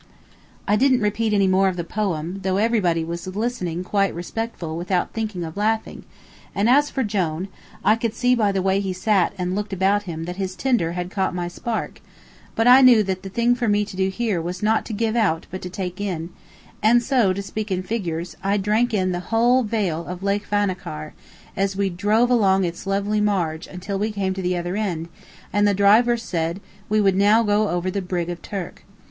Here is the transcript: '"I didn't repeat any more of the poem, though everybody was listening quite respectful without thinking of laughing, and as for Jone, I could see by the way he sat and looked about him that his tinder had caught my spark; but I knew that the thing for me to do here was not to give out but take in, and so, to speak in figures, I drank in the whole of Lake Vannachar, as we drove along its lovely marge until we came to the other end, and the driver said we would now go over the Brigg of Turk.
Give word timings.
'"I 0.67 0.77
didn't 0.77 1.01
repeat 1.01 1.31
any 1.31 1.45
more 1.47 1.67
of 1.67 1.77
the 1.77 1.83
poem, 1.83 2.39
though 2.41 2.57
everybody 2.57 3.03
was 3.03 3.27
listening 3.27 3.83
quite 3.83 4.15
respectful 4.15 4.75
without 4.75 5.13
thinking 5.13 5.43
of 5.43 5.55
laughing, 5.55 6.05
and 6.55 6.67
as 6.67 6.89
for 6.89 7.03
Jone, 7.03 7.49
I 7.85 7.95
could 7.95 8.15
see 8.15 8.33
by 8.33 8.51
the 8.51 8.63
way 8.63 8.79
he 8.79 8.93
sat 8.93 9.31
and 9.37 9.53
looked 9.53 9.73
about 9.73 10.01
him 10.09 10.23
that 10.25 10.37
his 10.37 10.55
tinder 10.55 10.93
had 10.93 11.11
caught 11.11 11.35
my 11.35 11.47
spark; 11.47 12.01
but 12.55 12.67
I 12.67 12.81
knew 12.81 13.03
that 13.03 13.21
the 13.21 13.29
thing 13.29 13.53
for 13.53 13.67
me 13.67 13.85
to 13.85 13.95
do 13.95 14.09
here 14.09 14.41
was 14.41 14.63
not 14.63 14.87
to 14.87 14.93
give 14.93 15.15
out 15.15 15.45
but 15.51 15.61
take 15.71 16.01
in, 16.01 16.31
and 16.81 17.03
so, 17.03 17.31
to 17.31 17.41
speak 17.43 17.69
in 17.69 17.83
figures, 17.83 18.35
I 18.43 18.57
drank 18.57 18.95
in 18.95 19.11
the 19.11 19.19
whole 19.29 19.59
of 19.71 20.23
Lake 20.23 20.47
Vannachar, 20.49 21.13
as 21.55 21.75
we 21.75 21.91
drove 21.91 22.31
along 22.31 22.63
its 22.65 22.87
lovely 22.87 23.21
marge 23.21 23.67
until 23.67 23.99
we 23.99 24.11
came 24.11 24.33
to 24.33 24.41
the 24.41 24.57
other 24.57 24.75
end, 24.75 25.09
and 25.53 25.67
the 25.67 25.75
driver 25.75 26.17
said 26.17 26.59
we 26.89 26.99
would 26.99 27.15
now 27.15 27.43
go 27.43 27.69
over 27.69 27.91
the 27.91 28.01
Brigg 28.01 28.31
of 28.31 28.41
Turk. 28.41 28.83